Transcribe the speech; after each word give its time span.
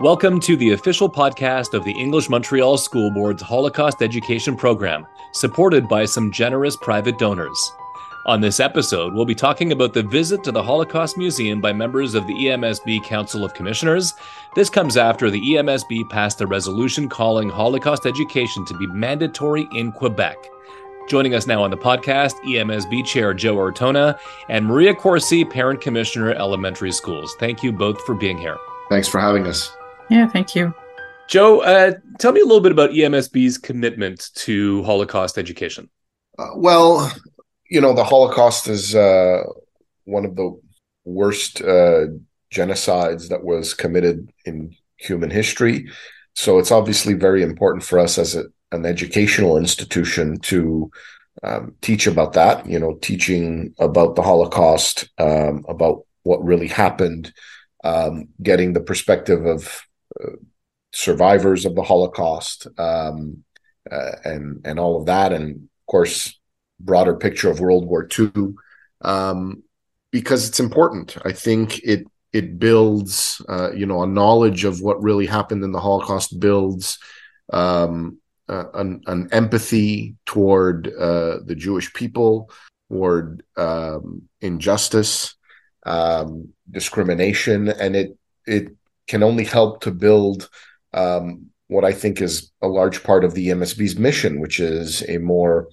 Welcome 0.00 0.40
to 0.40 0.56
the 0.56 0.72
official 0.72 1.08
podcast 1.08 1.74
of 1.74 1.84
the 1.84 1.92
English 1.92 2.30
Montreal 2.30 2.78
School 2.78 3.10
Board's 3.10 3.42
Holocaust 3.42 4.00
Education 4.00 4.56
Program, 4.56 5.06
supported 5.32 5.86
by 5.86 6.06
some 6.06 6.32
generous 6.32 6.76
private 6.76 7.18
donors. 7.18 7.72
On 8.24 8.40
this 8.40 8.58
episode, 8.58 9.12
we'll 9.12 9.26
be 9.26 9.34
talking 9.34 9.70
about 9.70 9.92
the 9.92 10.02
visit 10.02 10.42
to 10.44 10.50
the 10.50 10.62
Holocaust 10.62 11.18
Museum 11.18 11.60
by 11.60 11.74
members 11.74 12.14
of 12.14 12.26
the 12.26 12.32
EMSB 12.32 13.04
Council 13.04 13.44
of 13.44 13.52
Commissioners. 13.52 14.14
This 14.54 14.70
comes 14.70 14.96
after 14.96 15.30
the 15.30 15.42
EMSB 15.42 16.08
passed 16.08 16.40
a 16.40 16.46
resolution 16.46 17.06
calling 17.06 17.50
Holocaust 17.50 18.06
education 18.06 18.64
to 18.64 18.78
be 18.78 18.86
mandatory 18.86 19.68
in 19.74 19.92
Quebec. 19.92 20.38
Joining 21.06 21.34
us 21.34 21.46
now 21.46 21.62
on 21.62 21.70
the 21.70 21.76
podcast, 21.76 22.32
EMSB 22.46 23.04
Chair 23.04 23.34
Joe 23.34 23.56
Ortona 23.56 24.18
and 24.48 24.64
Maria 24.64 24.94
Corsi, 24.94 25.44
Parent 25.44 25.82
Commissioner, 25.82 26.30
Elementary 26.32 26.92
Schools. 26.92 27.36
Thank 27.38 27.62
you 27.62 27.72
both 27.72 28.00
for 28.06 28.14
being 28.14 28.38
here. 28.38 28.56
Thanks 28.88 29.06
for 29.06 29.20
having 29.20 29.46
us. 29.46 29.76
Yeah, 30.12 30.28
thank 30.28 30.54
you. 30.54 30.74
Joe, 31.26 31.60
uh, 31.60 31.92
tell 32.18 32.32
me 32.32 32.42
a 32.42 32.44
little 32.44 32.60
bit 32.60 32.70
about 32.70 32.90
EMSB's 32.90 33.56
commitment 33.56 34.28
to 34.34 34.82
Holocaust 34.82 35.38
education. 35.38 35.88
Uh, 36.38 36.50
well, 36.54 37.10
you 37.70 37.80
know, 37.80 37.94
the 37.94 38.04
Holocaust 38.04 38.68
is 38.68 38.94
uh, 38.94 39.42
one 40.04 40.26
of 40.26 40.36
the 40.36 40.60
worst 41.06 41.62
uh, 41.62 42.08
genocides 42.52 43.30
that 43.30 43.42
was 43.42 43.72
committed 43.72 44.30
in 44.44 44.76
human 44.98 45.30
history. 45.30 45.88
So 46.34 46.58
it's 46.58 46.70
obviously 46.70 47.14
very 47.14 47.42
important 47.42 47.82
for 47.82 47.98
us 47.98 48.18
as 48.18 48.34
a, 48.34 48.44
an 48.70 48.84
educational 48.84 49.56
institution 49.56 50.40
to 50.40 50.90
um, 51.42 51.74
teach 51.80 52.06
about 52.06 52.34
that, 52.34 52.66
you 52.66 52.78
know, 52.78 52.98
teaching 53.00 53.74
about 53.78 54.16
the 54.16 54.22
Holocaust, 54.22 55.08
um, 55.16 55.64
about 55.70 56.04
what 56.24 56.44
really 56.44 56.68
happened, 56.68 57.32
um, 57.82 58.28
getting 58.42 58.74
the 58.74 58.80
perspective 58.80 59.46
of 59.46 59.82
survivors 60.92 61.64
of 61.64 61.74
the 61.74 61.82
Holocaust 61.82 62.66
um, 62.78 63.44
uh, 63.90 64.12
and 64.24 64.60
and 64.64 64.78
all 64.78 65.00
of 65.00 65.06
that, 65.06 65.32
and 65.32 65.56
of 65.56 65.86
course, 65.86 66.38
broader 66.78 67.14
picture 67.14 67.50
of 67.50 67.60
World 67.60 67.86
War 67.86 68.08
II, 68.18 68.54
um, 69.00 69.62
because 70.10 70.48
it's 70.48 70.60
important. 70.60 71.16
I 71.24 71.32
think 71.32 71.80
it 71.82 72.06
it 72.32 72.58
builds, 72.58 73.42
uh, 73.48 73.72
you 73.72 73.86
know, 73.86 74.02
a 74.02 74.06
knowledge 74.06 74.64
of 74.64 74.80
what 74.80 75.02
really 75.02 75.26
happened 75.26 75.64
in 75.64 75.72
the 75.72 75.80
Holocaust 75.80 76.38
builds 76.40 76.98
um, 77.52 78.18
uh, 78.48 78.64
an, 78.74 79.02
an, 79.06 79.28
empathy 79.32 80.16
toward 80.24 80.88
uh, 80.88 81.38
the 81.44 81.54
Jewish 81.54 81.92
people, 81.92 82.50
toward 82.90 83.42
um, 83.56 84.22
injustice, 84.40 85.34
um, 85.84 86.48
discrimination, 86.70 87.68
and 87.68 87.96
it 87.96 88.16
it 88.46 88.76
can 89.08 89.22
only 89.22 89.44
help 89.44 89.82
to 89.82 89.90
build 89.90 90.48
um, 90.94 91.46
what 91.68 91.84
I 91.84 91.92
think 91.92 92.20
is 92.20 92.50
a 92.60 92.68
large 92.68 93.02
part 93.02 93.24
of 93.24 93.34
the 93.34 93.48
EMSB's 93.48 93.98
mission, 93.98 94.40
which 94.40 94.60
is 94.60 95.02
a 95.08 95.18
more 95.18 95.68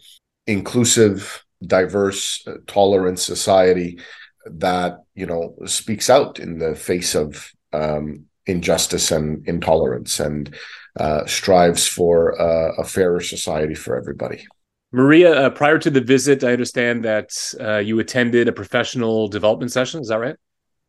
inclusive, 0.48 1.44
diverse, 1.66 2.46
uh, 2.48 2.56
tolerant 2.68 3.20
society 3.20 4.00
that 4.46 5.04
you 5.16 5.26
know 5.26 5.56
speaks 5.66 6.10
out 6.10 6.40
in 6.40 6.58
the 6.58 6.76
face 6.76 7.16
of 7.16 7.52
um, 7.74 8.26
injustice 8.46 9.12
and 9.12 9.48
intolerance 9.48 10.20
and 10.20 10.56
uh, 11.00 11.26
strives 11.26 11.88
for 11.88 12.40
uh, 12.42 12.74
a 12.78 12.84
fairer 12.84 13.20
society 13.20 13.76
for 13.76 13.98
everybody. 13.98 14.46
Maria, 14.92 15.34
uh, 15.34 15.50
prior 15.52 15.78
to 15.78 15.90
the 15.92 16.02
visit, 16.02 16.44
I 16.44 16.54
understand 16.54 17.06
that 17.06 17.30
uh, 17.60 17.78
you 17.78 18.00
attended 18.00 18.48
a 18.48 18.52
professional 18.52 19.28
development 19.28 19.72
session. 19.72 20.02
Is 20.02 20.08
that 20.08 20.18
right? 20.18 20.36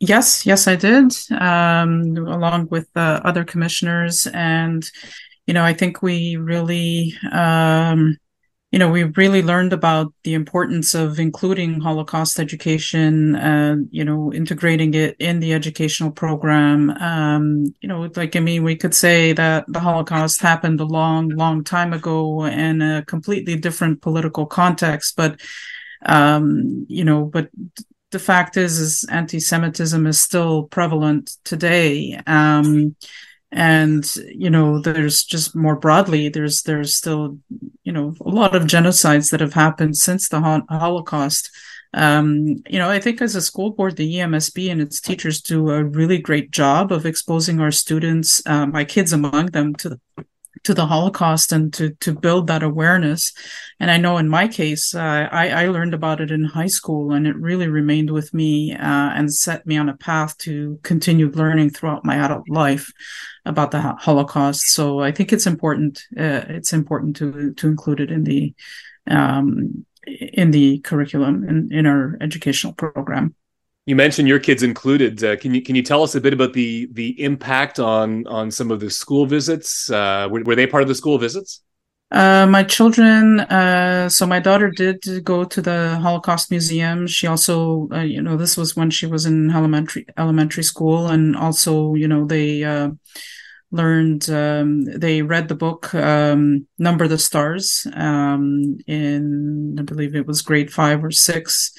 Yes, 0.03 0.47
yes, 0.47 0.67
I 0.67 0.77
did, 0.77 1.13
um, 1.31 2.17
along 2.17 2.69
with 2.71 2.89
uh, 2.97 3.21
other 3.23 3.45
commissioners. 3.45 4.27
And, 4.33 4.91
you 5.47 5.53
know, 5.53 5.63
I 5.63 5.75
think 5.75 6.01
we 6.01 6.37
really, 6.37 7.15
um, 7.31 8.17
you 8.73 8.79
know, 8.79 8.89
we 8.91 9.05
really 9.05 9.43
learned 9.43 9.75
about 9.75 10.15
the 10.25 10.33
importance 10.33 10.95
of 10.95 11.19
including 11.21 11.81
Holocaust 11.81 12.41
education, 12.41 13.37
uh, 13.37 13.77
you 13.91 14.05
know, 14.05 14.33
integrating 14.33 14.95
it 14.95 15.17
in 15.19 15.41
the 15.41 15.53
educational 15.53 16.11
program. 16.13 16.91
Um, 16.93 17.75
you 17.83 17.89
know, 17.89 18.09
like, 18.17 18.37
I 18.37 18.41
mean, 18.41 18.63
we 18.63 18.77
could 18.77 18.95
say 18.95 19.35
that 19.35 19.67
the 19.69 19.81
Holocaust 19.81 20.41
happened 20.41 20.81
a 20.81 20.85
long, 20.85 21.29
long 21.31 21.63
time 21.63 21.93
ago 21.93 22.47
in 22.47 22.81
a 22.81 23.05
completely 23.05 23.57
different 23.57 24.01
political 24.01 24.47
context, 24.47 25.15
but 25.17 25.41
um, 26.07 26.87
you 26.89 27.05
know, 27.05 27.27
but 27.27 27.51
the 28.11 28.19
fact 28.19 28.57
is, 28.57 28.79
is 28.79 29.05
anti-Semitism 29.11 30.07
is 30.07 30.21
still 30.21 30.65
prevalent 30.65 31.37
today. 31.45 32.21
Um, 32.27 32.97
and 33.53 34.15
you 34.29 34.49
know 34.49 34.81
there's 34.81 35.25
just 35.25 35.57
more 35.57 35.75
broadly 35.75 36.29
there's 36.29 36.63
there's 36.63 36.95
still 36.95 37.37
you 37.83 37.93
know 37.93 38.15
a 38.21 38.29
lot 38.29 38.55
of 38.55 38.63
genocides 38.63 39.31
that 39.31 39.41
have 39.41 39.55
happened 39.55 39.97
since 39.97 40.29
the 40.29 40.41
holocaust 40.41 41.51
um, 41.93 42.63
you 42.69 42.79
know 42.79 42.89
i 42.89 43.01
think 43.01 43.21
as 43.21 43.35
a 43.35 43.41
school 43.41 43.71
board 43.71 43.97
the 43.97 44.15
emsb 44.17 44.71
and 44.71 44.81
its 44.81 45.01
teachers 45.01 45.43
do 45.43 45.71
a 45.71 45.83
really 45.83 46.19
great 46.19 46.53
job 46.53 46.93
of 46.93 47.07
exposing 47.07 47.61
our 47.61 47.73
students 47.73 48.41
uh, 48.47 48.67
my 48.67 48.85
kids 48.85 49.13
among 49.13 49.47
them 49.47 49.75
to 49.75 49.99
to 50.65 50.75
the 50.75 50.87
Holocaust 50.87 51.53
and 51.53 51.73
to 51.75 51.91
to 52.01 52.15
build 52.15 52.47
that 52.47 52.63
awareness. 52.63 53.33
And 53.79 53.91
I 53.91 53.97
know 53.97 54.19
in 54.19 54.29
my 54.29 54.47
case, 54.49 54.95
uh, 54.95 55.29
I, 55.31 55.49
I 55.49 55.67
learned 55.69 55.95
about 55.95 56.21
it 56.21 56.31
in 56.31 56.45
high 56.45 56.67
school, 56.67 57.13
and 57.13 57.27
it 57.27 57.37
really 57.37 57.69
remained 57.69 58.11
with 58.11 58.35
me 58.35 58.73
uh, 58.75 59.11
and 59.15 59.33
set 59.33 59.67
me 59.67 59.77
on 59.77 59.89
a 59.89 59.97
path 59.97 60.37
to 60.39 60.79
continue 60.83 61.31
learning 61.31 61.71
throughout 61.71 62.05
my 62.05 62.17
adult 62.17 62.49
life 62.49 62.93
about 63.45 63.71
the 63.71 63.81
Holocaust. 63.81 64.67
So 64.71 65.01
I 65.01 65.13
think 65.13 65.33
it's 65.33 65.47
important. 65.47 66.03
Uh, 66.17 66.45
it's 66.49 66.73
important 66.73 67.17
to 67.17 67.55
to 67.55 67.69
include 67.69 68.01
it 68.01 68.11
in 68.11 68.25
the 68.25 68.55
um, 69.07 69.87
in 70.07 70.51
the 70.51 70.81
curriculum 70.81 71.49
in, 71.49 71.73
in 71.73 71.87
our 71.87 72.17
educational 72.21 72.73
program. 72.73 73.35
You 73.87 73.97
mentioned 73.97 74.29
your 74.29 74.39
kids 74.39 74.63
included. 74.63 75.23
Uh, 75.25 75.37
can 75.37 75.55
you 75.55 75.63
can 75.63 75.75
you 75.75 75.83
tell 75.83 76.03
us 76.03 76.15
a 76.15 76.21
bit 76.21 76.33
about 76.33 76.53
the 76.53 76.89
the 76.93 77.21
impact 77.23 77.81
on 77.81 78.27
on 78.27 78.51
some 78.51 78.71
of 78.71 78.81
the 78.81 78.91
school 78.91 79.27
visits? 79.27 79.91
Uh, 79.91 80.29
were, 80.31 80.43
were, 80.43 80.55
they 80.55 80.67
part 80.67 80.83
of 80.83 80.89
the 80.89 80.95
school 80.95 81.19
visits? 81.19 81.63
Uh, 82.11 82.47
my 82.47 82.63
children. 82.63 83.41
Uh, 83.41 84.09
so 84.09 84.27
my 84.27 84.39
daughter 84.39 84.71
did 84.71 85.25
go 85.25 85.45
to 85.45 85.63
the 85.63 85.99
Holocaust 86.03 86.51
Museum. 86.51 87.07
She 87.07 87.27
also, 87.27 87.89
uh, 87.93 88.01
you 88.01 88.21
know, 88.21 88.37
this 88.37 88.57
was 88.57 88.77
when 88.77 88.91
she 88.91 89.07
was 89.07 89.27
in 89.27 89.51
elementary 89.51 90.07
elementary 90.19 90.65
school, 90.65 91.09
and 91.09 91.35
also, 91.35 91.95
you 91.95 92.07
know, 92.07 92.27
they 92.27 92.63
uh, 92.63 92.91
learned 93.73 94.29
um, 94.29 94.85
they 94.85 95.23
read 95.23 95.49
the 95.49 95.55
book 95.55 95.95
um, 95.95 96.67
number 96.79 97.07
the 97.07 97.19
stars 97.19 97.87
um, 97.95 98.79
in 98.87 99.77
i 99.79 99.83
believe 99.83 100.15
it 100.15 100.27
was 100.27 100.43
grade 100.43 100.73
five 100.73 101.05
or 101.05 101.11
six 101.11 101.73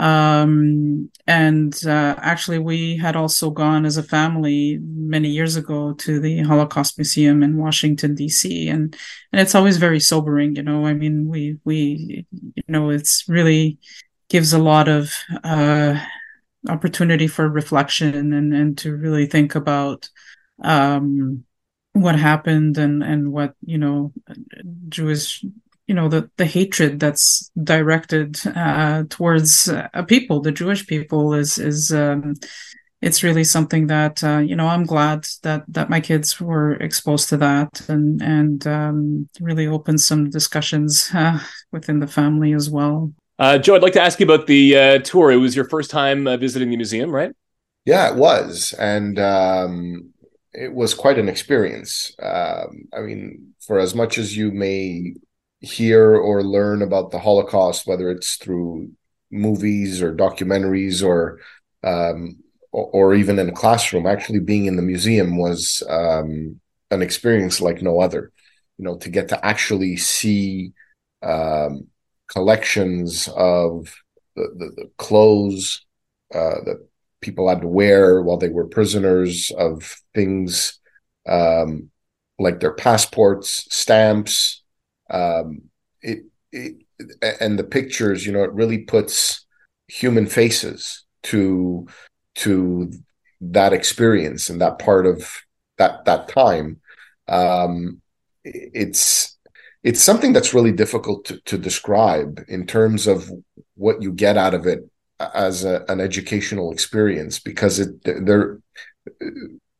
um, 0.00 1.10
and 1.26 1.78
uh, 1.86 2.14
actually, 2.18 2.58
we 2.58 2.96
had 2.96 3.16
also 3.16 3.50
gone 3.50 3.84
as 3.84 3.98
a 3.98 4.02
family 4.02 4.78
many 4.82 5.28
years 5.28 5.56
ago 5.56 5.92
to 5.92 6.18
the 6.18 6.40
Holocaust 6.42 6.96
Museum 6.96 7.42
in 7.42 7.58
Washington 7.58 8.14
D.C. 8.14 8.68
and 8.68 8.96
and 9.30 9.40
it's 9.42 9.54
always 9.54 9.76
very 9.76 10.00
sobering. 10.00 10.56
You 10.56 10.62
know, 10.62 10.86
I 10.86 10.94
mean, 10.94 11.28
we 11.28 11.58
we 11.64 12.26
you 12.32 12.62
know, 12.66 12.88
it's 12.88 13.28
really 13.28 13.78
gives 14.30 14.54
a 14.54 14.58
lot 14.58 14.88
of 14.88 15.12
uh, 15.44 16.02
opportunity 16.66 17.26
for 17.26 17.46
reflection 17.46 18.32
and 18.32 18.54
and 18.54 18.78
to 18.78 18.96
really 18.96 19.26
think 19.26 19.54
about 19.54 20.08
um, 20.62 21.44
what 21.92 22.18
happened 22.18 22.78
and 22.78 23.02
and 23.02 23.32
what 23.32 23.54
you 23.66 23.76
know 23.76 24.12
Jewish 24.88 25.44
you 25.90 25.96
know 25.96 26.08
the 26.08 26.30
the 26.36 26.46
hatred 26.46 27.00
that's 27.00 27.50
directed 27.64 28.38
uh, 28.46 29.02
towards 29.10 29.66
a 29.66 30.04
people, 30.04 30.40
the 30.40 30.52
Jewish 30.52 30.86
people, 30.86 31.34
is 31.34 31.58
is 31.58 31.92
um, 31.92 32.36
it's 33.02 33.24
really 33.24 33.42
something 33.42 33.88
that 33.88 34.22
uh, 34.22 34.38
you 34.38 34.54
know 34.54 34.68
I'm 34.68 34.84
glad 34.84 35.26
that 35.42 35.64
that 35.66 35.90
my 35.90 36.00
kids 36.00 36.40
were 36.40 36.74
exposed 36.74 37.28
to 37.30 37.36
that 37.38 37.88
and 37.88 38.22
and 38.22 38.64
um, 38.68 39.28
really 39.40 39.66
opened 39.66 40.00
some 40.00 40.30
discussions 40.30 41.10
uh, 41.14 41.40
within 41.72 41.98
the 41.98 42.06
family 42.06 42.52
as 42.52 42.70
well. 42.70 43.12
Uh, 43.40 43.58
Joe, 43.58 43.74
I'd 43.74 43.82
like 43.82 43.94
to 43.94 44.02
ask 44.02 44.20
you 44.20 44.26
about 44.26 44.46
the 44.46 44.76
uh, 44.76 44.98
tour. 45.00 45.32
It 45.32 45.38
was 45.38 45.56
your 45.56 45.68
first 45.68 45.90
time 45.90 46.28
uh, 46.28 46.36
visiting 46.36 46.70
the 46.70 46.76
museum, 46.76 47.10
right? 47.10 47.32
Yeah, 47.84 48.12
it 48.12 48.14
was, 48.14 48.74
and 48.78 49.18
um, 49.18 50.12
it 50.52 50.72
was 50.72 50.94
quite 50.94 51.18
an 51.18 51.28
experience. 51.28 52.14
Um, 52.22 52.84
I 52.96 53.00
mean, 53.00 53.54
for 53.66 53.80
as 53.80 53.92
much 53.92 54.18
as 54.18 54.36
you 54.36 54.52
may 54.52 55.14
hear 55.60 56.16
or 56.16 56.42
learn 56.42 56.82
about 56.82 57.10
the 57.10 57.18
Holocaust, 57.18 57.86
whether 57.86 58.10
it's 58.10 58.36
through 58.36 58.90
movies 59.30 60.02
or 60.02 60.14
documentaries 60.14 61.06
or 61.06 61.40
um, 61.82 62.36
or, 62.72 62.86
or, 62.92 63.14
even 63.14 63.38
in 63.38 63.48
a 63.48 63.52
classroom. 63.52 64.06
Actually, 64.06 64.40
being 64.40 64.66
in 64.66 64.76
the 64.76 64.82
museum 64.82 65.38
was 65.38 65.82
um, 65.88 66.60
an 66.90 67.02
experience 67.02 67.60
like 67.60 67.82
no 67.82 68.00
other. 68.00 68.32
You 68.78 68.84
know, 68.84 68.96
to 68.98 69.08
get 69.10 69.28
to 69.28 69.44
actually 69.44 69.96
see 69.96 70.72
um, 71.22 71.88
collections 72.28 73.28
of 73.28 73.94
the, 74.36 74.48
the, 74.56 74.82
the 74.82 74.90
clothes 74.98 75.84
uh, 76.34 76.62
that 76.64 76.86
people 77.20 77.48
had 77.48 77.60
to 77.62 77.68
wear 77.68 78.22
while 78.22 78.38
they 78.38 78.48
were 78.48 78.66
prisoners, 78.66 79.50
of 79.56 79.96
things 80.14 80.78
um, 81.26 81.90
like 82.38 82.60
their 82.60 82.72
passports, 82.72 83.66
stamps, 83.74 84.62
um, 85.10 85.62
it, 86.02 86.24
it, 86.52 86.76
and 87.40 87.58
the 87.58 87.64
pictures. 87.64 88.26
You 88.26 88.32
know, 88.32 88.44
it 88.44 88.52
really 88.52 88.78
puts 88.78 89.46
human 89.88 90.26
faces 90.26 91.04
to 91.24 91.86
to 92.36 92.92
that 93.40 93.72
experience 93.72 94.50
and 94.50 94.60
that 94.60 94.78
part 94.78 95.06
of 95.06 95.42
that 95.78 96.04
that 96.04 96.28
time. 96.28 96.80
Um, 97.28 98.00
it's 98.44 99.36
it's 99.82 100.02
something 100.02 100.32
that's 100.32 100.54
really 100.54 100.72
difficult 100.72 101.24
to, 101.26 101.40
to 101.40 101.56
describe 101.56 102.44
in 102.48 102.66
terms 102.66 103.06
of 103.06 103.30
what 103.76 104.02
you 104.02 104.12
get 104.12 104.36
out 104.36 104.54
of 104.54 104.66
it 104.66 104.88
as 105.34 105.64
a, 105.64 105.84
an 105.88 106.00
educational 106.00 106.72
experience 106.72 107.38
because 107.38 107.78
it 107.78 108.02
there 108.04 108.60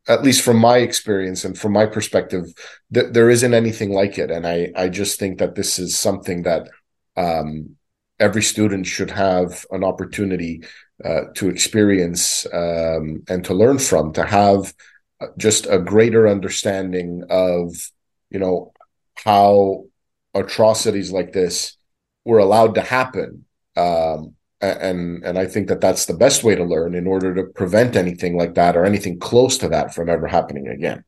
at 0.08 0.22
least 0.22 0.42
from 0.42 0.56
my 0.56 0.78
experience 0.78 1.44
and 1.44 1.58
from 1.58 1.72
my 1.72 1.86
perspective 1.86 2.46
th- 2.92 3.12
there 3.12 3.30
isn't 3.30 3.54
anything 3.54 3.92
like 3.92 4.18
it. 4.18 4.30
And 4.30 4.46
i 4.46 4.72
i 4.76 4.88
just 4.88 5.18
think 5.18 5.38
that 5.38 5.54
this 5.54 5.78
is 5.78 5.96
something 5.96 6.42
that 6.42 6.68
um, 7.16 7.76
every 8.18 8.42
student 8.42 8.86
should 8.86 9.10
have 9.10 9.64
an 9.70 9.82
opportunity 9.84 10.62
uh, 11.04 11.22
to 11.34 11.48
experience 11.48 12.46
um, 12.52 13.22
and 13.28 13.44
to 13.44 13.54
learn 13.54 13.78
from 13.78 14.12
to 14.12 14.24
have 14.24 14.72
just 15.38 15.66
a 15.66 15.78
greater 15.78 16.28
understanding 16.28 17.24
of 17.30 17.74
you 18.30 18.38
know 18.38 18.72
how 19.14 19.84
atrocities 20.34 21.10
like 21.10 21.32
this 21.32 21.76
were 22.24 22.38
allowed 22.38 22.74
to 22.74 22.82
happen 22.82 23.44
um, 23.76 24.34
and 24.60 25.24
and 25.24 25.38
I 25.38 25.46
think 25.46 25.68
that 25.68 25.80
that's 25.80 26.06
the 26.06 26.14
best 26.14 26.44
way 26.44 26.54
to 26.54 26.64
learn 26.64 26.94
in 26.94 27.06
order 27.06 27.34
to 27.34 27.44
prevent 27.44 27.96
anything 27.96 28.36
like 28.36 28.54
that 28.54 28.76
or 28.76 28.84
anything 28.84 29.18
close 29.18 29.58
to 29.58 29.68
that 29.68 29.94
from 29.94 30.08
ever 30.08 30.26
happening 30.26 30.68
again. 30.68 31.04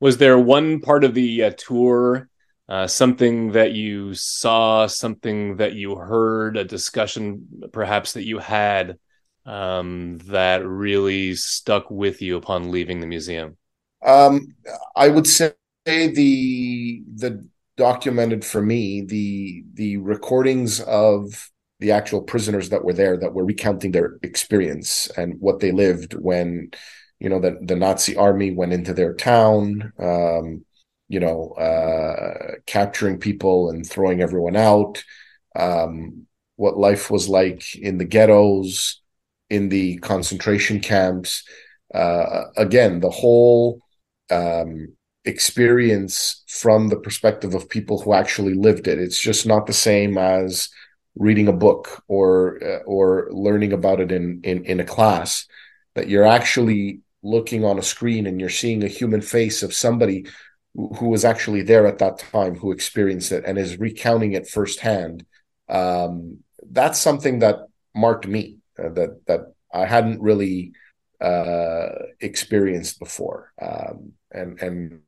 Was 0.00 0.18
there 0.18 0.38
one 0.38 0.80
part 0.80 1.04
of 1.04 1.14
the 1.14 1.44
uh, 1.44 1.50
tour, 1.56 2.28
uh, 2.68 2.86
something 2.86 3.52
that 3.52 3.72
you 3.72 4.14
saw, 4.14 4.86
something 4.86 5.56
that 5.56 5.74
you 5.74 5.96
heard, 5.96 6.56
a 6.56 6.64
discussion 6.64 7.46
perhaps 7.72 8.12
that 8.12 8.24
you 8.24 8.38
had 8.38 8.98
um, 9.46 10.18
that 10.26 10.66
really 10.66 11.34
stuck 11.34 11.90
with 11.90 12.20
you 12.20 12.36
upon 12.36 12.70
leaving 12.70 13.00
the 13.00 13.06
museum? 13.06 13.56
Um, 14.04 14.54
I 14.94 15.08
would 15.08 15.26
say 15.26 15.54
the 15.86 17.02
the 17.14 17.46
documented 17.76 18.44
for 18.44 18.62
me 18.62 19.02
the 19.02 19.62
the 19.74 19.98
recordings 19.98 20.80
of 20.80 21.50
the 21.80 21.92
actual 21.92 22.22
prisoners 22.22 22.70
that 22.70 22.84
were 22.84 22.92
there 22.92 23.16
that 23.16 23.34
were 23.34 23.44
recounting 23.44 23.92
their 23.92 24.18
experience 24.22 25.08
and 25.16 25.34
what 25.40 25.60
they 25.60 25.72
lived 25.72 26.14
when 26.14 26.70
you 27.20 27.28
know 27.28 27.40
the, 27.40 27.58
the 27.62 27.76
nazi 27.76 28.16
army 28.16 28.50
went 28.50 28.72
into 28.72 28.94
their 28.94 29.14
town 29.14 29.92
um, 29.98 30.64
you 31.08 31.20
know 31.20 31.50
uh, 31.52 32.52
capturing 32.66 33.18
people 33.18 33.70
and 33.70 33.88
throwing 33.88 34.20
everyone 34.20 34.56
out 34.56 35.02
um, 35.54 36.26
what 36.56 36.78
life 36.78 37.10
was 37.10 37.28
like 37.28 37.76
in 37.76 37.98
the 37.98 38.04
ghettos 38.04 39.00
in 39.50 39.68
the 39.68 39.96
concentration 39.98 40.80
camps. 40.80 41.44
Uh, 41.94 42.44
again 42.56 42.98
the 43.00 43.10
whole 43.10 43.80
um, 44.30 44.88
experience 45.24 46.42
from 46.48 46.88
the 46.88 46.96
perspective 46.96 47.54
of 47.54 47.68
people 47.68 48.00
who 48.00 48.12
actually 48.12 48.54
lived 48.54 48.88
it. 48.88 48.98
It's 48.98 49.20
just 49.20 49.46
not 49.46 49.66
the 49.66 49.72
same 49.72 50.18
as 50.18 50.68
reading 51.16 51.48
a 51.48 51.52
book 51.52 52.02
or 52.08 52.62
uh, 52.62 52.82
or 52.84 53.28
learning 53.30 53.72
about 53.72 54.00
it 54.00 54.12
in, 54.12 54.40
in 54.44 54.64
in 54.64 54.80
a 54.80 54.84
class 54.84 55.46
that 55.94 56.08
you're 56.08 56.26
actually 56.26 57.00
looking 57.22 57.64
on 57.64 57.78
a 57.78 57.82
screen 57.82 58.26
and 58.26 58.40
you're 58.40 58.48
seeing 58.50 58.84
a 58.84 58.88
human 58.88 59.20
face 59.20 59.62
of 59.62 59.74
somebody 59.74 60.26
who 60.74 61.08
was 61.08 61.24
actually 61.24 61.62
there 61.62 61.86
at 61.86 61.98
that 61.98 62.18
time 62.18 62.54
who 62.54 62.70
experienced 62.70 63.32
it 63.32 63.44
and 63.46 63.58
is 63.58 63.78
recounting 63.78 64.32
it 64.32 64.46
firsthand. 64.46 65.24
Um, 65.68 66.38
that's 66.70 67.00
something 67.00 67.38
that 67.38 67.56
marked 67.94 68.26
me 68.26 68.58
uh, 68.78 68.90
that 68.90 69.20
that 69.26 69.40
I 69.72 69.86
hadn't 69.86 70.20
really 70.20 70.72
uh, 71.20 71.88
experienced 72.20 72.98
before. 72.98 73.52
Um, 73.60 74.12
and 74.30 74.60
and 74.60 75.00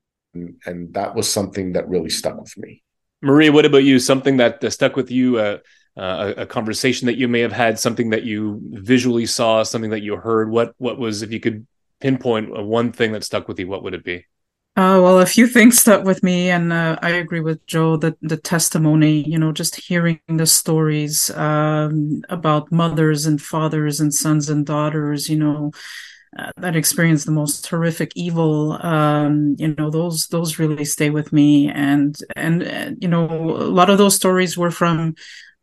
and 0.65 0.95
that 0.95 1.15
was 1.15 1.31
something 1.31 1.73
that 1.73 1.89
really 1.89 2.11
stuck 2.11 2.41
with 2.41 2.57
me. 2.57 2.83
Marie, 3.21 3.51
what 3.51 3.67
about 3.67 3.85
you? 3.85 3.99
Something 3.99 4.37
that 4.39 4.63
uh, 4.63 4.71
stuck 4.71 4.97
with 4.97 5.11
you, 5.11 5.39
uh, 5.39 5.59
uh, 5.99 6.35
a, 6.37 6.43
a, 6.43 6.47
conversation 6.47 7.07
that 7.07 7.17
you 7.17 7.27
may 7.27 7.41
have 7.41 7.53
had, 7.53 7.79
something 7.79 8.11
that 8.11 8.23
you 8.23 8.61
visually 8.71 9.27
saw, 9.27 9.63
something 9.63 9.91
that 9.91 10.03
you 10.03 10.17
heard. 10.17 10.51
What 10.51 10.75
what 10.79 10.99
was, 10.99 11.23
if 11.23 11.33
you 11.33 11.41
could 11.41 11.67
pinpoint 12.01 12.51
one 12.51 12.93
thing 12.93 13.13
that 13.13 13.25
stuck 13.25 13.49
with 13.49 13.59
you, 13.59 13.67
what 13.67 13.83
would 13.83 13.95
it 13.95 14.05
be? 14.05 14.27
Uh, 14.77 15.03
well, 15.03 15.19
a 15.19 15.27
few 15.27 15.49
things 15.49 15.81
stuck 15.81 16.05
with 16.05 16.23
me, 16.23 16.51
and 16.51 16.73
uh, 16.73 16.97
I 17.03 17.11
agree 17.11 17.41
with 17.41 17.67
Joe. 17.67 17.97
The 17.97 18.17
the 18.23 18.37
testimony, 18.37 19.29
you 19.29 19.39
know, 19.39 19.51
just 19.51 19.75
hearing 19.75 20.21
the 20.29 20.47
stories 20.47 21.31
um, 21.31 22.23
about 22.29 22.71
mothers 22.71 23.27
and 23.27 23.43
fathers 23.43 23.99
and 23.99 24.15
sons 24.15 24.49
and 24.49 24.65
daughters, 24.65 25.29
you 25.29 25.37
know, 25.37 25.73
uh, 26.39 26.53
that 26.59 26.77
experience 26.77 27.25
the 27.25 27.33
most 27.33 27.67
horrific 27.67 28.13
evil 28.15 28.79
um, 28.85 29.57
you 29.59 29.75
know 29.79 29.89
those 29.89 30.27
those 30.29 30.59
really 30.59 30.85
stay 30.85 31.09
with 31.09 31.33
me 31.33 31.71
and 31.71 32.19
and 32.37 32.63
uh, 32.63 32.91
you 33.01 33.09
know 33.09 33.25
a 33.27 33.73
lot 33.73 33.89
of 33.89 33.97
those 33.97 34.15
stories 34.15 34.57
were 34.57 34.71
from 34.71 35.15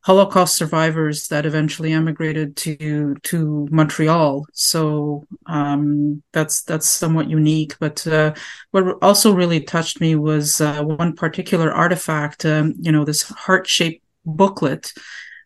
holocaust 0.05 0.55
survivors 0.55 1.29
that 1.29 1.47
eventually 1.47 1.91
emigrated 1.91 2.55
to 2.55 3.15
to 3.23 3.67
montreal 3.71 4.45
so 4.53 5.25
um, 5.47 6.21
that's 6.31 6.61
that's 6.61 6.87
somewhat 6.87 7.27
unique 7.27 7.75
but 7.79 8.05
uh, 8.07 8.31
what 8.71 8.97
also 9.01 9.33
really 9.33 9.59
touched 9.59 9.99
me 9.99 10.15
was 10.15 10.61
uh, 10.61 10.83
one 10.83 11.15
particular 11.15 11.73
artifact 11.73 12.45
um, 12.45 12.73
you 12.79 12.91
know 12.91 13.03
this 13.03 13.23
heart-shaped 13.23 14.03
booklet 14.25 14.93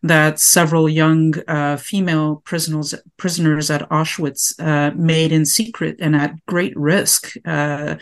that 0.04 0.40
several 0.40 0.88
young 0.88 1.34
uh, 1.48 1.76
female 1.78 2.42
prisoners 2.46 2.96
prisoners 3.18 3.70
at 3.70 3.90
Auschwitz 3.90 4.54
uh, 4.60 4.94
made 4.96 5.32
in 5.32 5.46
secret 5.46 5.98
and 6.00 6.16
at 6.16 6.34
great 6.46 6.76
risk. 6.78 7.34
Uh, 7.44 7.96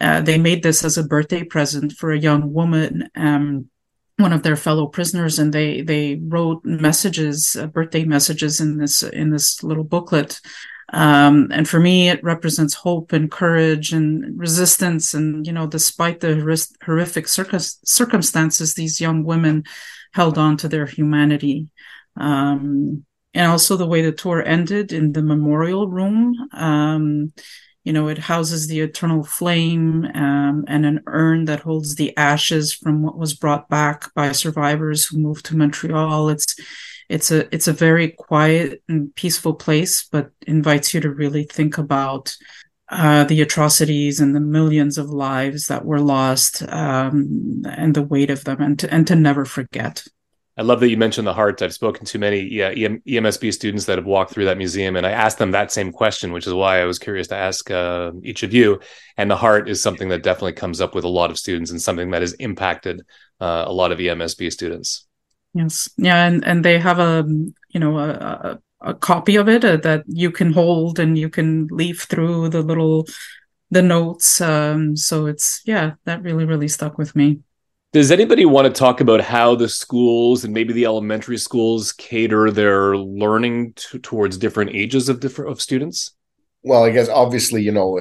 uh 0.00 0.20
they 0.20 0.38
made 0.38 0.62
this 0.62 0.84
as 0.84 0.96
a 0.96 1.02
birthday 1.02 1.42
present 1.42 1.92
for 1.92 2.12
a 2.12 2.18
young 2.18 2.52
woman. 2.52 3.10
Um, 3.16 3.68
one 4.20 4.32
of 4.32 4.42
their 4.42 4.56
fellow 4.56 4.86
prisoners, 4.86 5.38
and 5.38 5.52
they 5.52 5.82
they 5.82 6.20
wrote 6.22 6.64
messages, 6.64 7.56
uh, 7.56 7.66
birthday 7.66 8.04
messages 8.04 8.60
in 8.60 8.78
this 8.78 9.02
in 9.02 9.30
this 9.30 9.62
little 9.62 9.84
booklet. 9.84 10.40
Um, 10.92 11.48
and 11.52 11.68
for 11.68 11.78
me, 11.78 12.08
it 12.08 12.22
represents 12.24 12.74
hope 12.74 13.12
and 13.12 13.30
courage 13.30 13.92
and 13.92 14.38
resistance. 14.38 15.14
And 15.14 15.46
you 15.46 15.52
know, 15.52 15.66
despite 15.66 16.20
the 16.20 16.34
horrific 16.84 17.28
circumstances, 17.28 18.74
these 18.74 19.00
young 19.00 19.24
women 19.24 19.64
held 20.12 20.38
on 20.38 20.56
to 20.58 20.68
their 20.68 20.86
humanity. 20.86 21.70
Um, 22.16 23.04
and 23.32 23.50
also 23.50 23.76
the 23.76 23.86
way 23.86 24.02
the 24.02 24.12
tour 24.12 24.42
ended 24.44 24.92
in 24.92 25.12
the 25.12 25.22
memorial 25.22 25.88
room. 25.88 26.34
Um, 26.52 27.32
you 27.84 27.92
know, 27.92 28.08
it 28.08 28.18
houses 28.18 28.66
the 28.66 28.80
eternal 28.80 29.24
flame 29.24 30.04
um, 30.14 30.64
and 30.68 30.84
an 30.84 31.02
urn 31.06 31.46
that 31.46 31.60
holds 31.60 31.94
the 31.94 32.14
ashes 32.16 32.74
from 32.74 33.02
what 33.02 33.16
was 33.16 33.34
brought 33.34 33.68
back 33.68 34.12
by 34.14 34.32
survivors 34.32 35.06
who 35.06 35.18
moved 35.18 35.46
to 35.46 35.56
Montreal. 35.56 36.28
It's 36.28 36.56
it's 37.08 37.30
a 37.30 37.52
it's 37.54 37.68
a 37.68 37.72
very 37.72 38.10
quiet 38.10 38.82
and 38.88 39.14
peaceful 39.14 39.54
place, 39.54 40.04
but 40.04 40.30
invites 40.46 40.92
you 40.92 41.00
to 41.00 41.10
really 41.10 41.44
think 41.44 41.78
about 41.78 42.36
uh, 42.90 43.24
the 43.24 43.40
atrocities 43.40 44.20
and 44.20 44.34
the 44.34 44.40
millions 44.40 44.98
of 44.98 45.08
lives 45.08 45.68
that 45.68 45.84
were 45.84 46.00
lost 46.00 46.62
um, 46.68 47.62
and 47.66 47.94
the 47.94 48.02
weight 48.02 48.30
of 48.30 48.44
them, 48.44 48.60
and 48.60 48.78
to, 48.80 48.92
and 48.92 49.06
to 49.06 49.16
never 49.16 49.44
forget. 49.44 50.04
I 50.60 50.62
love 50.62 50.80
that 50.80 50.90
you 50.90 50.98
mentioned 50.98 51.26
the 51.26 51.32
heart. 51.32 51.62
I've 51.62 51.72
spoken 51.72 52.04
to 52.04 52.18
many 52.18 52.40
yeah, 52.40 52.70
EMSB 52.70 53.50
students 53.50 53.86
that 53.86 53.96
have 53.96 54.04
walked 54.04 54.34
through 54.34 54.44
that 54.44 54.58
museum, 54.58 54.94
and 54.94 55.06
I 55.06 55.10
asked 55.10 55.38
them 55.38 55.52
that 55.52 55.72
same 55.72 55.90
question, 55.90 56.34
which 56.34 56.46
is 56.46 56.52
why 56.52 56.82
I 56.82 56.84
was 56.84 56.98
curious 56.98 57.28
to 57.28 57.34
ask 57.34 57.70
uh, 57.70 58.12
each 58.22 58.42
of 58.42 58.52
you. 58.52 58.78
And 59.16 59.30
the 59.30 59.38
heart 59.38 59.70
is 59.70 59.82
something 59.82 60.10
that 60.10 60.22
definitely 60.22 60.52
comes 60.52 60.82
up 60.82 60.94
with 60.94 61.04
a 61.04 61.08
lot 61.08 61.30
of 61.30 61.38
students, 61.38 61.70
and 61.70 61.80
something 61.80 62.10
that 62.10 62.20
has 62.20 62.34
impacted 62.34 63.00
uh, 63.40 63.64
a 63.66 63.72
lot 63.72 63.90
of 63.90 64.00
EMSB 64.00 64.52
students. 64.52 65.06
Yes, 65.54 65.88
yeah, 65.96 66.26
and 66.26 66.44
and 66.44 66.62
they 66.62 66.78
have 66.78 66.98
a 66.98 67.24
you 67.70 67.80
know 67.80 67.98
a, 67.98 68.58
a 68.82 68.92
copy 68.92 69.36
of 69.36 69.48
it 69.48 69.64
uh, 69.64 69.78
that 69.78 70.04
you 70.08 70.30
can 70.30 70.52
hold 70.52 70.98
and 70.98 71.16
you 71.16 71.30
can 71.30 71.68
leaf 71.70 72.02
through 72.02 72.50
the 72.50 72.60
little 72.60 73.06
the 73.72 73.82
notes 73.82 74.40
um 74.40 74.96
so 74.96 75.26
it's 75.26 75.62
yeah 75.64 75.92
that 76.04 76.24
really 76.24 76.44
really 76.44 76.66
stuck 76.66 76.98
with 76.98 77.14
me 77.14 77.38
does 77.92 78.10
anybody 78.10 78.44
want 78.44 78.66
to 78.66 78.78
talk 78.78 79.00
about 79.00 79.20
how 79.20 79.54
the 79.54 79.68
schools 79.68 80.44
and 80.44 80.54
maybe 80.54 80.72
the 80.72 80.84
elementary 80.84 81.38
schools 81.38 81.92
cater 81.92 82.50
their 82.50 82.96
learning 82.96 83.72
to, 83.74 83.98
towards 83.98 84.38
different 84.38 84.70
ages 84.74 85.08
of 85.08 85.20
different 85.20 85.50
of 85.50 85.60
students? 85.60 86.12
Well 86.62 86.84
i 86.84 86.90
guess 86.90 87.08
obviously 87.08 87.62
you 87.62 87.72
know 87.72 87.98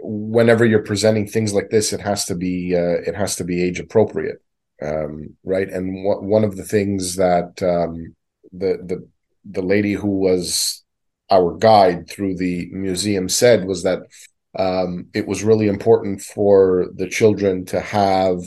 whenever 0.00 0.64
you're 0.64 0.84
presenting 0.84 1.26
things 1.26 1.52
like 1.52 1.70
this 1.70 1.92
it 1.92 2.00
has 2.00 2.24
to 2.26 2.34
be 2.34 2.76
uh, 2.76 3.00
it 3.06 3.14
has 3.14 3.36
to 3.36 3.44
be 3.44 3.62
age 3.62 3.80
appropriate 3.80 4.40
um, 4.82 5.36
right? 5.44 5.68
And 5.68 6.04
w- 6.04 6.28
one 6.28 6.44
of 6.44 6.56
the 6.56 6.64
things 6.64 7.16
that 7.16 7.62
um, 7.62 8.14
the 8.52 8.78
the 8.84 9.08
the 9.44 9.62
lady 9.62 9.92
who 9.92 10.08
was 10.08 10.84
our 11.30 11.56
guide 11.56 12.08
through 12.08 12.36
the 12.36 12.68
museum 12.72 13.28
said 13.28 13.64
was 13.64 13.82
that 13.82 14.00
um, 14.58 15.06
it 15.14 15.26
was 15.26 15.42
really 15.42 15.66
important 15.66 16.20
for 16.20 16.88
the 16.94 17.08
children 17.08 17.64
to 17.66 17.80
have 17.80 18.40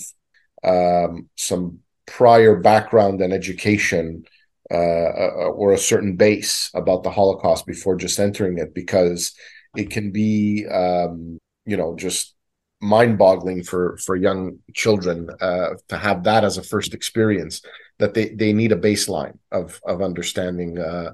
um, 0.66 1.30
some 1.36 1.80
prior 2.06 2.56
background 2.56 3.22
and 3.22 3.34
education 3.34 4.24
uh, 4.72 4.76
uh, 4.76 5.52
or 5.54 5.74
a 5.74 5.78
certain 5.78 6.16
base 6.16 6.72
about 6.74 7.04
the 7.04 7.12
Holocaust 7.12 7.66
before 7.66 7.96
just 7.96 8.20
entering 8.20 8.58
it, 8.58 8.74
because 8.74 9.34
it 9.76 9.90
can 9.92 10.12
be, 10.12 10.66
um, 10.72 11.38
you 11.66 11.78
know, 11.78 11.96
just 11.96 12.34
mind-boggling 12.82 13.64
for 13.64 13.98
for 13.98 14.16
young 14.16 14.60
children 14.74 15.30
uh, 15.42 15.70
to 15.88 15.98
have 15.98 16.24
that 16.24 16.44
as 16.44 16.58
a 16.58 16.64
first 16.64 16.94
experience. 16.94 17.62
That 18.00 18.14
they 18.14 18.30
they 18.30 18.54
need 18.54 18.72
a 18.72 18.76
baseline 18.76 19.38
of 19.52 19.80
of 19.86 20.02
understanding. 20.02 20.78
Uh, 20.78 21.14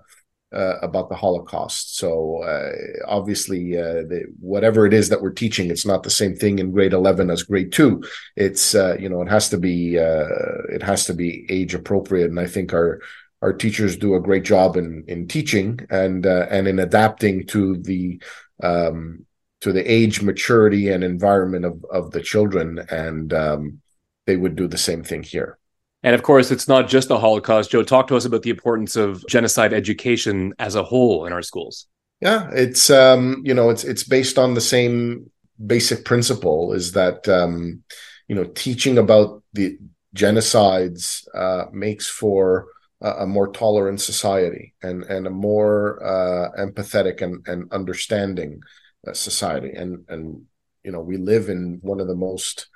uh, 0.54 0.78
about 0.82 1.10
the 1.10 1.16
Holocaust. 1.16 1.98
So 1.98 2.44
uh, 2.44 2.72
obviously, 3.08 3.78
uh, 3.78 4.04
the, 4.10 4.26
whatever 4.40 4.86
it 4.86 4.94
is 4.94 5.10
that 5.10 5.22
we're 5.22 5.32
teaching, 5.32 5.70
it's 5.70 5.86
not 5.86 6.04
the 6.04 6.10
same 6.10 6.36
thing 6.36 6.60
in 6.60 6.72
grade 6.72 6.94
eleven 6.94 7.30
as 7.30 7.44
grade 7.44 7.72
two. 7.72 8.04
It's 8.36 8.76
uh, 8.76 8.98
you 9.00 9.10
know 9.10 9.22
it 9.22 9.30
has 9.30 9.50
to 9.50 9.58
be 9.58 9.98
uh, 9.98 10.28
it 10.70 10.84
has 10.84 11.06
to 11.06 11.14
be 11.14 11.46
age 11.50 11.74
appropriate, 11.74 12.30
and 12.30 12.40
I 12.40 12.48
think 12.48 12.74
our 12.74 13.02
our 13.42 13.54
teachers 13.54 13.98
do 13.98 14.16
a 14.16 14.22
great 14.22 14.44
job 14.44 14.78
in 14.78 15.06
in 15.08 15.28
teaching 15.28 15.80
and 15.90 16.26
uh, 16.26 16.48
and 16.50 16.68
in 16.68 16.80
adapting 16.80 17.48
to 17.48 17.78
the 17.78 18.22
um, 18.62 19.26
to 19.62 19.72
the 19.72 19.90
age, 19.90 20.22
maturity, 20.22 20.90
and 20.90 21.04
environment 21.04 21.66
of 21.66 21.86
of 21.86 22.12
the 22.12 22.22
children, 22.22 22.80
and 22.90 23.34
um, 23.34 23.82
they 24.28 24.36
would 24.36 24.56
do 24.56 24.68
the 24.68 24.78
same 24.78 25.04
thing 25.04 25.24
here. 25.24 25.58
And 26.04 26.16
of 26.16 26.24
course, 26.24 26.50
it's 26.50 26.68
not 26.68 26.88
just 26.88 27.10
the 27.10 27.20
Holocaust. 27.20 27.72
Joe, 27.72 27.84
talk 27.84 28.08
to 28.08 28.16
us 28.16 28.26
about 28.26 28.42
the 28.42 28.50
importance 28.50 28.96
of 28.96 29.26
genocide 29.28 29.74
education 29.74 30.54
as 30.58 30.76
a 30.76 30.84
whole 30.84 31.26
in 31.26 31.34
our 31.34 31.44
schools. 31.44 31.88
Yeah, 32.22 32.50
it's 32.54 32.90
um, 32.90 33.42
you 33.44 33.54
know, 33.54 33.70
it's 33.70 33.84
it's 33.84 34.04
based 34.04 34.38
on 34.38 34.54
the 34.54 34.62
same 34.62 35.30
basic 35.66 36.06
principle 36.06 36.74
is 36.74 36.92
that 36.94 37.28
um, 37.28 37.84
you 38.28 38.36
know, 38.36 38.46
teaching 38.46 38.98
about 38.98 39.44
the 39.54 39.78
genocides 40.16 41.24
uh, 41.36 41.66
makes 41.72 42.08
for 42.08 42.68
a, 43.02 43.10
a, 43.10 43.28
more 43.28 43.52
tolerant 43.52 44.02
society 44.02 44.74
and 44.82 45.04
and 45.04 45.28
a 45.28 45.32
more 45.32 46.04
uh, 46.04 46.52
empathetic 46.60 47.22
and, 47.22 47.46
and 47.48 47.72
understanding 47.72 48.62
uh, 49.08 49.14
society. 49.14 49.72
And 49.72 50.06
and 50.10 50.46
you 50.84 50.92
know, 50.92 51.02
we 51.02 51.18
live 51.18 51.50
in 51.50 51.80
one 51.82 52.00
of 52.00 52.08
the 52.08 52.16
most 52.16 52.68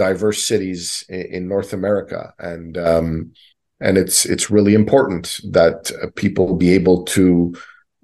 diverse 0.00 0.46
cities 0.46 1.04
in, 1.10 1.46
North 1.46 1.74
America, 1.74 2.32
and 2.38 2.78
um, 2.78 3.32
and 3.80 3.98
it's 3.98 4.24
it's 4.24 4.50
really 4.50 4.72
important 4.72 5.38
that 5.50 5.92
uh, 6.02 6.06
people 6.16 6.56
be 6.56 6.70
able 6.70 7.04
to 7.04 7.54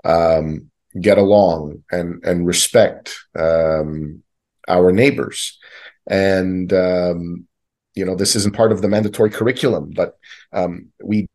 um, 0.05 0.71
get 1.01 1.17
along 1.17 1.83
and 1.91 2.23
and 2.23 2.47
respect 2.47 3.17
um, 3.35 4.23
our 4.69 4.93
neighbors, 4.93 5.59
and 6.07 6.71
um, 6.75 7.47
you 7.95 8.05
know 8.05 8.15
this 8.15 8.37
isn't 8.37 8.55
part 8.55 8.73
of 8.73 8.83
the 8.83 8.89
mandatory 8.89 9.31
curriculum, 9.31 9.91
but 9.97 10.19
um, 10.53 10.89
we 11.03 11.27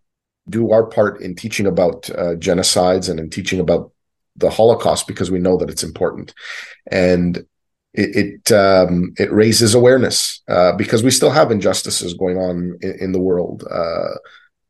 do 0.48 0.70
our 0.70 0.86
part 0.86 1.22
in 1.22 1.36
teaching 1.36 1.66
about 1.66 2.08
uh, 2.12 2.36
genocides 2.48 3.10
and 3.10 3.20
in 3.20 3.32
teaching 3.32 3.60
about 3.60 3.92
the 4.36 4.52
Holocaust 4.52 5.08
because 5.08 5.32
we 5.32 5.40
know 5.40 5.58
that 5.58 5.72
it's 5.72 5.84
important, 5.84 6.36
and 6.92 7.48
it 7.94 8.16
it, 8.16 8.52
um, 8.52 9.14
it 9.18 9.32
raises 9.32 9.76
awareness 9.76 10.42
uh, 10.48 10.74
because 10.74 11.04
we 11.04 11.12
still 11.12 11.32
have 11.32 11.52
injustices 11.52 12.14
going 12.14 12.38
on 12.38 12.78
in, 12.82 12.98
in 13.00 13.12
the 13.12 13.20
world. 13.20 13.64
Uh, 13.70 14.16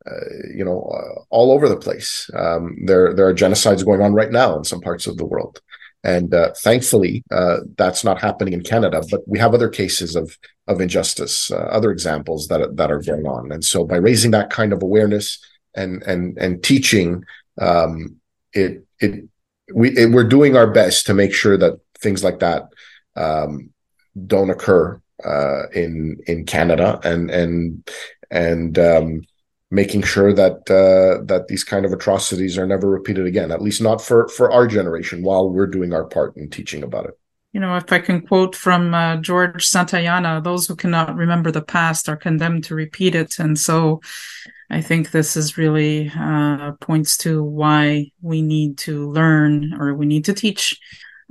uh, 0.08 0.14
you 0.56 0.66
know, 0.66 0.82
uh, 0.82 1.22
all 1.30 1.52
over 1.52 1.70
the 1.70 1.78
place. 1.78 2.28
Um, 2.34 2.76
there 2.86 3.14
there 3.14 3.28
are 3.28 3.36
genocides 3.36 3.86
going 3.86 4.02
on 4.02 4.14
right 4.14 4.32
now 4.32 4.58
in 4.58 4.64
some 4.64 4.82
parts 4.82 5.06
of 5.06 5.18
the 5.18 5.26
world, 5.26 5.62
and 6.04 6.34
uh, 6.34 6.54
thankfully 6.58 7.24
uh, 7.30 7.58
that's 7.78 8.04
not 8.04 8.20
happening 8.20 8.56
in 8.56 8.64
Canada. 8.64 9.04
But 9.12 9.28
we 9.28 9.38
have 9.38 9.54
other 9.54 9.70
cases 9.70 10.16
of 10.16 10.36
of 10.66 10.82
injustice, 10.82 11.52
other 11.52 11.92
examples 11.92 12.48
that 12.48 12.78
that 12.78 12.92
are 12.92 13.02
going 13.02 13.28
on. 13.28 13.52
And 13.52 13.64
so 13.64 13.86
by 13.86 13.98
raising 13.98 14.32
that 14.32 14.50
kind 14.50 14.74
of 14.74 14.82
awareness 14.82 15.38
and 15.76 16.02
and 16.02 16.36
and 16.40 16.64
teaching, 16.64 17.24
um, 17.60 18.16
it 18.54 18.84
it 19.00 19.26
we 19.72 19.96
it, 19.96 20.10
we're 20.10 20.24
doing 20.24 20.58
our 20.58 20.72
best 20.72 21.06
to 21.06 21.14
make 21.14 21.32
sure 21.32 21.58
that 21.58 21.80
things 22.00 22.24
like 22.24 22.40
that 22.40 22.70
um, 23.16 23.72
don't 24.28 24.50
occur 24.50 25.02
uh, 25.24 25.68
in 25.74 26.18
in 26.28 26.46
Canada, 26.46 27.00
and 27.04 27.30
and 27.30 27.90
and 28.30 28.80
um, 28.80 29.22
making 29.70 30.04
sure 30.04 30.34
that 30.34 30.70
uh, 30.70 31.24
that 31.26 31.48
these 31.48 31.64
kind 31.64 31.86
of 31.86 31.94
atrocities 31.94 32.58
are 32.58 32.68
never 32.68 32.90
repeated 32.90 33.26
again. 33.26 33.52
At 33.52 33.62
least 33.62 33.82
not 33.82 34.02
for 34.02 34.28
for 34.28 34.52
our 34.52 34.68
generation, 34.68 35.24
while 35.24 35.50
we're 35.50 35.68
doing 35.68 35.94
our 35.94 36.06
part 36.06 36.36
in 36.38 36.50
teaching 36.50 36.84
about 36.84 37.06
it. 37.06 37.18
You 37.54 37.60
know, 37.60 37.76
if 37.76 37.92
I 37.92 38.00
can 38.00 38.26
quote 38.26 38.56
from 38.56 38.94
uh, 38.94 39.18
George 39.18 39.68
Santayana, 39.68 40.42
those 40.42 40.68
who 40.68 40.76
cannot 40.76 41.16
remember 41.16 41.52
the 41.52 41.62
past 41.62 42.08
are 42.08 42.16
condemned 42.16 42.64
to 42.66 42.76
repeat 42.76 43.16
it, 43.16 43.40
and 43.40 43.58
so. 43.58 44.02
I 44.74 44.80
think 44.80 45.12
this 45.12 45.36
is 45.36 45.58
really 45.58 46.10
uh, 46.18 46.72
points 46.80 47.18
to 47.18 47.44
why 47.44 48.12
we 48.22 48.42
need 48.42 48.78
to 48.78 49.12
learn 49.12 49.74
or 49.78 49.94
we 49.94 50.06
need 50.06 50.24
to 50.26 50.34
teach 50.34 50.80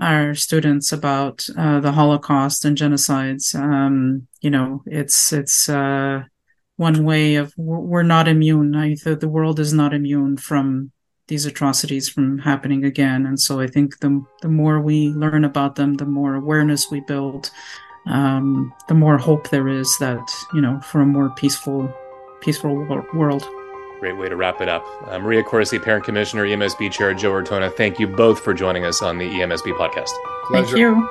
our 0.00 0.34
students 0.34 0.92
about 0.92 1.46
uh, 1.58 1.80
the 1.80 1.92
Holocaust 1.92 2.64
and 2.64 2.76
genocides. 2.76 3.54
Um, 3.54 4.26
you 4.40 4.50
know, 4.50 4.82
it's 4.86 5.32
it's 5.32 5.68
uh, 5.68 6.24
one 6.76 7.04
way 7.04 7.34
of 7.34 7.52
we're 7.56 8.02
not 8.02 8.26
immune. 8.26 8.74
I, 8.74 8.96
the, 9.04 9.14
the 9.14 9.28
world 9.28 9.60
is 9.60 9.72
not 9.72 9.92
immune 9.92 10.38
from 10.38 10.92
these 11.28 11.46
atrocities 11.46 12.08
from 12.08 12.38
happening 12.38 12.84
again. 12.84 13.26
And 13.26 13.38
so 13.38 13.60
I 13.60 13.66
think 13.66 14.00
the 14.00 14.24
the 14.42 14.48
more 14.48 14.80
we 14.80 15.08
learn 15.10 15.44
about 15.44 15.76
them, 15.76 15.94
the 15.94 16.06
more 16.06 16.34
awareness 16.34 16.90
we 16.90 17.00
build, 17.00 17.50
um, 18.06 18.72
the 18.88 18.94
more 18.94 19.18
hope 19.18 19.50
there 19.50 19.68
is 19.68 19.96
that 19.98 20.26
you 20.54 20.62
know 20.62 20.80
for 20.80 21.02
a 21.02 21.06
more 21.06 21.30
peaceful 21.30 21.92
peaceful 22.40 22.74
world. 23.14 23.46
Great 24.00 24.16
way 24.16 24.30
to 24.30 24.36
wrap 24.36 24.62
it 24.62 24.68
up. 24.68 24.84
Uh, 25.06 25.18
Maria 25.18 25.42
Corsi, 25.42 25.78
Parent 25.78 26.04
Commissioner, 26.04 26.46
EMSB 26.46 26.90
Chair 26.90 27.12
Joe 27.12 27.32
Ortona, 27.32 27.70
thank 27.70 27.98
you 27.98 28.06
both 28.06 28.40
for 28.40 28.54
joining 28.54 28.86
us 28.86 29.02
on 29.02 29.18
the 29.18 29.28
EMSB 29.28 29.76
podcast. 29.76 30.08
Pleasure. 30.46 30.66
Thank 30.68 30.78
you. 30.78 31.08